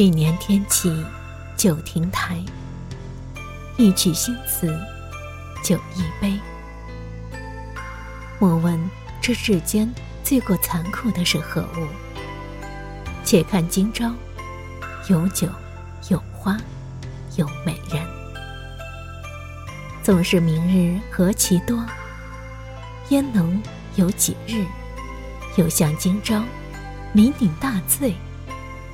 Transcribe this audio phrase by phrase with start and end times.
[0.00, 1.04] 去年天气，
[1.58, 2.42] 酒亭台，
[3.76, 4.74] 一曲新词，
[5.62, 6.40] 酒一杯。
[8.38, 8.80] 莫问
[9.20, 9.92] 这世间
[10.24, 11.86] 最过残酷的是何物？
[13.26, 14.10] 且看今朝，
[15.10, 15.46] 有酒，
[16.08, 16.56] 有花，
[17.36, 18.02] 有美人。
[20.02, 21.78] 纵是明日何其多，
[23.10, 23.62] 焉能
[23.96, 24.64] 有几日，
[25.56, 26.42] 又像今朝，
[27.14, 28.14] 酩酊大醉。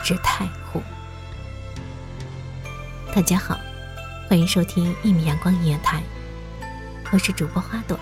[0.03, 0.56] 之太湖。
[3.17, 3.59] 大家好，
[4.29, 6.03] 欢迎收听一米阳光音乐台，
[7.11, 7.99] 我是主播花朵。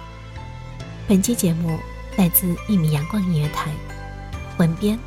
[1.07, 1.79] 本期节目
[2.17, 3.71] 来自一米阳光音乐台，
[4.59, 4.99] 文编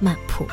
[0.00, 0.44] 漫谱。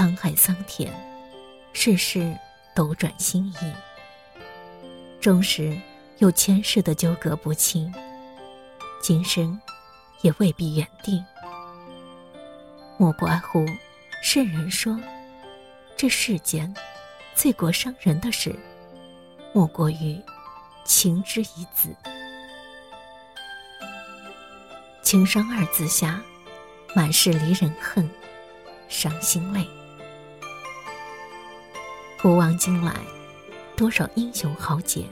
[0.00, 0.90] 沧海桑田，
[1.74, 2.34] 世事
[2.74, 3.74] 斗转星移，
[5.20, 5.78] 终时
[6.20, 7.92] 有前世的纠葛不清，
[9.02, 9.60] 今生
[10.22, 11.22] 也未必远定。
[12.96, 13.66] 莫过爱乎？
[14.22, 14.98] 圣人说，
[15.98, 16.74] 这世间
[17.34, 18.58] 最过伤人的事，
[19.52, 20.18] 莫过于
[20.82, 21.94] 情之一字。
[25.02, 26.22] 情伤二字下，
[26.96, 28.08] 满是离人恨，
[28.88, 29.68] 伤心泪。
[32.22, 32.94] 古往今来，
[33.74, 35.06] 多少英雄豪杰，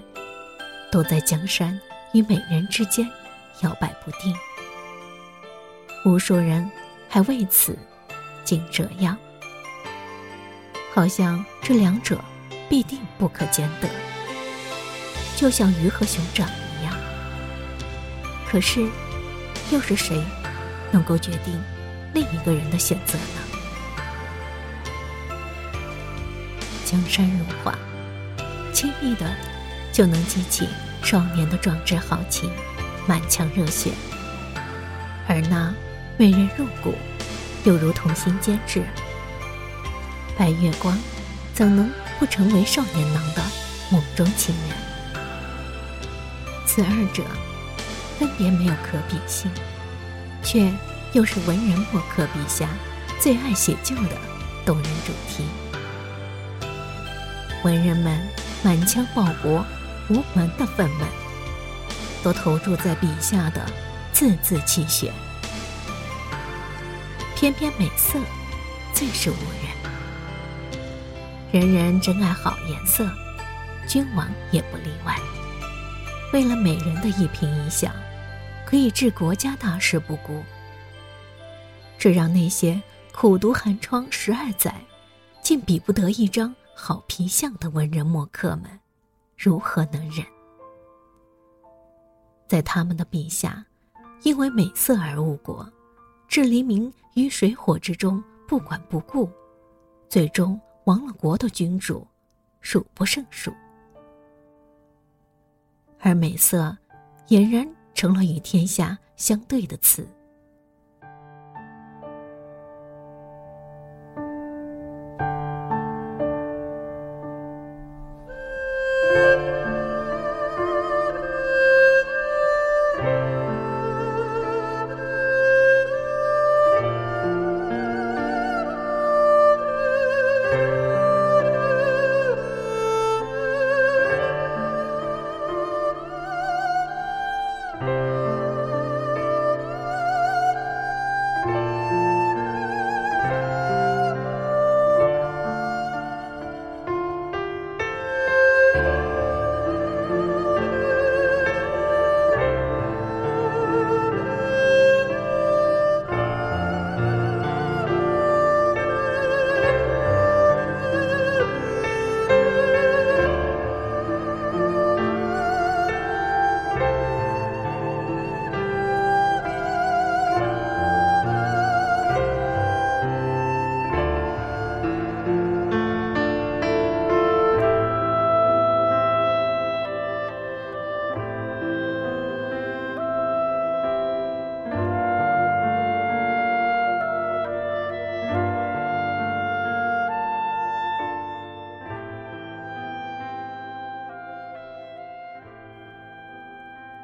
[0.93, 1.81] 都在江山
[2.13, 3.09] 与美人之间
[3.63, 4.37] 摇摆不定。
[6.05, 6.71] 无数人
[7.09, 7.75] 还为此
[8.45, 9.17] 竟这样，
[10.93, 12.21] 好像这两者
[12.69, 13.89] 必定不可兼得，
[15.35, 16.95] 就像鱼和熊掌一样。
[18.47, 18.87] 可是，
[19.71, 20.23] 又是谁
[20.93, 21.59] 能够决定
[22.13, 23.48] 另一个人的选择呢？
[26.91, 27.79] 江山如画，
[28.73, 29.31] 轻易的
[29.93, 30.67] 就能激起
[31.03, 32.51] 少年的壮志豪情、
[33.07, 33.91] 满腔热血；
[35.29, 35.75] 而那
[36.17, 36.95] 美人入骨，
[37.65, 38.83] 又如同心坚志。
[40.35, 40.99] 白月光
[41.53, 43.43] 怎能不成为少年郎的
[43.91, 45.23] 梦中情人？
[46.65, 47.23] 此二者
[48.19, 49.51] 分别没有可比性，
[50.43, 50.73] 却
[51.13, 52.67] 又是文人墨客笔下
[53.21, 54.17] 最爱写就的
[54.65, 55.45] 动人主题。
[57.69, 58.19] 文人们
[58.63, 59.63] 满腔报国、
[60.09, 61.05] 无门的愤懑，
[62.23, 63.61] 都投注在笔下的
[64.11, 65.13] 字字泣血。
[67.37, 68.19] 偏偏美色
[68.95, 69.35] 最是无
[71.53, 73.07] 人，人人珍爱好颜色，
[73.87, 75.15] 君王也不例外。
[76.33, 77.93] 为了美人的一颦一笑，
[78.65, 80.43] 可以置国家大事不顾，
[81.99, 82.81] 这让那些
[83.13, 84.75] 苦读寒窗十二载，
[85.43, 88.71] 竟比不得一张好皮相的文人墨客们，
[89.37, 90.25] 如何能忍？
[92.47, 93.67] 在他们的笔下，
[94.23, 95.69] 因为美色而误国。
[96.29, 99.29] 置黎民于水火之中，不管不顾，
[100.09, 102.07] 最终亡了国的君主，
[102.61, 103.53] 数不胜数。
[105.99, 106.75] 而美色，
[107.27, 110.09] 俨然成了与天下相对的词。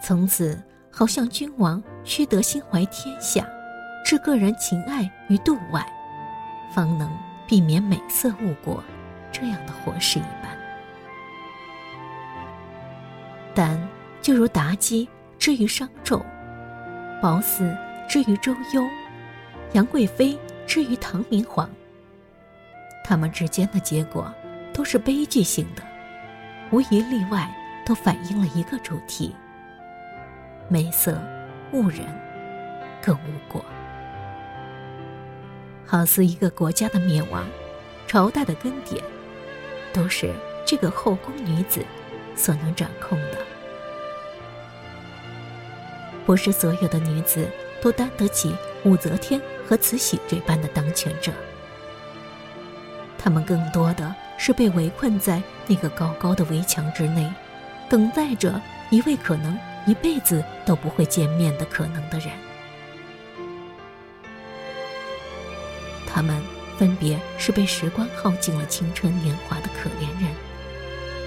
[0.07, 3.43] 从此，好像君王须得心怀天下，
[4.05, 5.83] 置个人情爱于度外，
[6.75, 7.11] 方能
[7.49, 8.85] 避免美色误国
[9.33, 10.55] 这样的祸事一般。
[13.55, 13.81] 但
[14.21, 15.09] 就如妲己
[15.39, 16.23] 之于商纣，
[17.23, 17.75] 褒姒
[18.07, 18.87] 之于周幽，
[19.73, 21.67] 杨贵妃之于唐明皇，
[23.03, 24.31] 他们之间的结果
[24.71, 25.83] 都是悲剧性的，
[26.71, 27.51] 无一例外
[27.87, 29.35] 都反映了一个主题。
[30.69, 31.19] 美色
[31.73, 32.01] 误人，
[33.03, 33.65] 更误国。
[35.87, 37.45] 好似一个国家的灭亡，
[38.07, 39.01] 朝代的更迭，
[39.93, 40.33] 都是
[40.65, 41.85] 这个后宫女子
[42.35, 43.39] 所能掌控的。
[46.25, 47.47] 不是所有的女子
[47.83, 49.39] 都担得起武则天
[49.69, 51.31] 和慈禧这般的当权者，
[53.19, 57.31] 她们更多的是被围困在那个高高的围墙之内，
[57.91, 58.59] 等待着
[58.91, 59.57] 一位可能。
[59.87, 62.31] 一辈子都不会见面的可能的人，
[66.07, 66.41] 他们
[66.79, 70.35] 分别是被时光耗尽了青春年华的可怜人，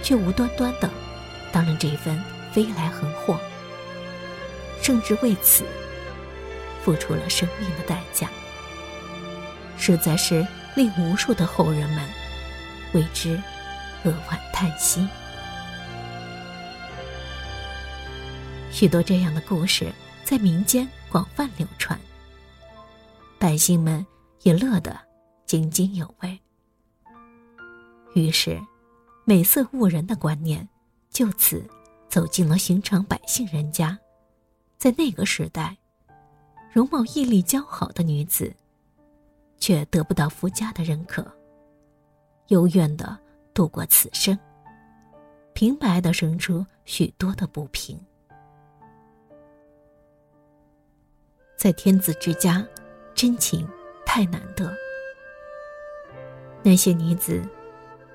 [0.01, 0.89] 却无端端的
[1.51, 2.19] 当了这份
[2.51, 3.39] 飞来横祸，
[4.81, 5.63] 甚至为此
[6.83, 8.27] 付出了生命的代价，
[9.77, 10.45] 实在是
[10.75, 12.09] 令无数的后人们
[12.93, 13.39] 为之
[14.03, 15.07] 扼腕叹息。
[18.77, 19.91] 许多这样的故事
[20.23, 21.99] 在民间广泛流传，
[23.39, 24.05] 百姓们
[24.43, 24.95] 也乐得
[25.47, 26.39] 津津有味。
[28.13, 28.61] 于是，
[29.25, 30.69] 美色误人的观念
[31.09, 31.67] 就此
[32.07, 33.97] 走进了寻常百姓人家。
[34.77, 35.75] 在那个时代，
[36.71, 38.55] 容貌毅力姣好的女子，
[39.57, 41.25] 却得不到夫家的认可，
[42.49, 43.17] 幽怨的
[43.55, 44.37] 度过此生，
[45.53, 47.99] 平白的生出许多的不平。
[51.57, 52.63] 在天子之家，
[53.15, 53.67] 真情
[54.05, 54.71] 太难得。
[56.61, 57.41] 那些女子，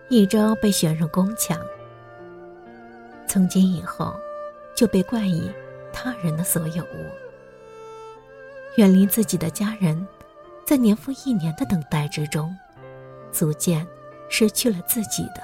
[0.09, 1.61] 一朝被选入宫墙，
[3.27, 4.15] 从今以后
[4.77, 5.51] 就被冠以
[5.93, 7.11] 他人的所有物，
[8.77, 10.07] 远离自己的家人，
[10.65, 12.57] 在年复一年的等待之中，
[13.33, 13.85] 逐渐
[14.29, 15.43] 失去了自己的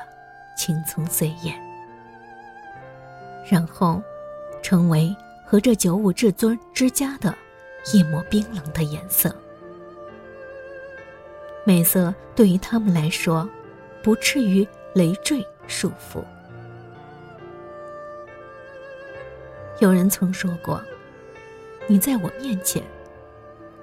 [0.57, 1.53] 青葱岁月，
[3.51, 4.01] 然后
[4.63, 5.13] 成为
[5.45, 7.35] 和这九五至尊之家的。
[7.93, 9.35] 一抹冰冷的颜色。
[11.65, 13.49] 美色对于他们来说
[14.03, 16.25] 不至于累赘束缚。
[19.81, 20.83] 有人曾说过
[21.87, 22.83] 你在我面前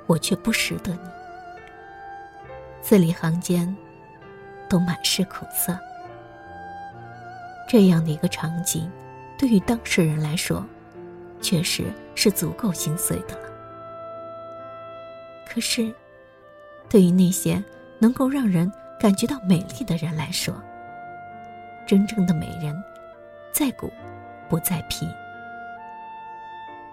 [0.07, 0.99] 我却不识得你。
[2.81, 3.75] 字里行间
[4.67, 5.77] 都满是苦涩。
[7.67, 8.91] 这样的一个场景
[9.37, 10.65] 对于当事人来说
[11.41, 11.85] 确实
[12.15, 13.44] 是足够心碎的
[15.55, 15.89] 可是，
[16.89, 17.63] 对于那些
[17.97, 18.69] 能够让人
[18.99, 20.53] 感觉到美丽的人来说，
[21.87, 22.75] 真正的美人，
[23.53, 23.89] 在骨
[24.49, 25.07] 不在皮。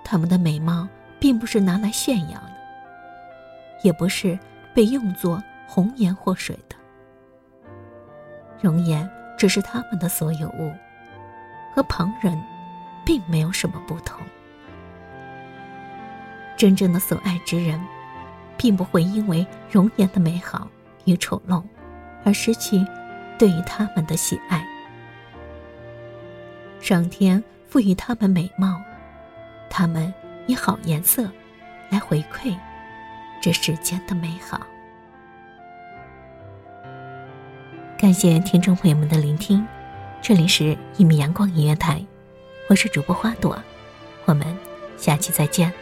[0.05, 0.87] 他们的美貌
[1.19, 2.55] 并不是拿来炫耀的，
[3.83, 4.39] 也不是
[4.73, 6.77] 被用作红颜祸水的。
[8.61, 10.73] 容颜只是他们的所有物，
[11.75, 12.41] 和旁人
[13.05, 14.21] 并没有什么不同。
[16.57, 17.85] 真正的所爱之人。
[18.63, 20.69] 并不会因为容颜的美好
[21.05, 21.61] 与丑陋，
[22.25, 22.81] 而失去
[23.37, 24.65] 对于他们的喜爱。
[26.81, 28.81] 上天赋予他们美貌，
[29.69, 30.15] 他们
[30.47, 31.29] 以好颜色
[31.91, 32.57] 来回馈
[33.41, 34.61] 这世间的美好。
[37.99, 39.67] 感谢听众朋友们的聆听，
[40.21, 40.65] 这里是
[40.97, 41.99] 《一米阳光音乐台》，
[42.69, 43.61] 我是主播花朵，
[44.25, 44.47] 我们
[44.97, 45.82] 下期再见。